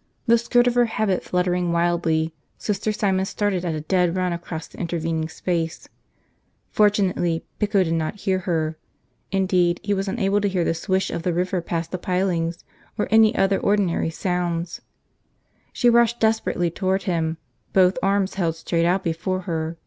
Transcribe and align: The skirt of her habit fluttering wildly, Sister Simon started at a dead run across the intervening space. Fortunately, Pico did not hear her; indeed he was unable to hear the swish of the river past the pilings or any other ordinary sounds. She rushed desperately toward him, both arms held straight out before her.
The 0.26 0.36
skirt 0.36 0.66
of 0.66 0.74
her 0.74 0.84
habit 0.84 1.24
fluttering 1.24 1.72
wildly, 1.72 2.34
Sister 2.58 2.92
Simon 2.92 3.24
started 3.24 3.64
at 3.64 3.74
a 3.74 3.80
dead 3.80 4.14
run 4.18 4.34
across 4.34 4.66
the 4.68 4.76
intervening 4.76 5.30
space. 5.30 5.88
Fortunately, 6.70 7.46
Pico 7.58 7.82
did 7.82 7.94
not 7.94 8.20
hear 8.20 8.40
her; 8.40 8.76
indeed 9.30 9.80
he 9.82 9.94
was 9.94 10.08
unable 10.08 10.42
to 10.42 10.48
hear 10.50 10.62
the 10.62 10.74
swish 10.74 11.08
of 11.10 11.22
the 11.22 11.32
river 11.32 11.62
past 11.62 11.90
the 11.90 11.96
pilings 11.96 12.64
or 12.98 13.08
any 13.10 13.34
other 13.34 13.56
ordinary 13.58 14.10
sounds. 14.10 14.82
She 15.72 15.88
rushed 15.88 16.20
desperately 16.20 16.70
toward 16.70 17.04
him, 17.04 17.38
both 17.72 17.96
arms 18.02 18.34
held 18.34 18.56
straight 18.56 18.84
out 18.84 19.02
before 19.02 19.40
her. 19.48 19.78